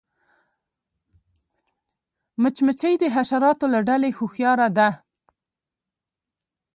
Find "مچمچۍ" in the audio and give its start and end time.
2.41-2.95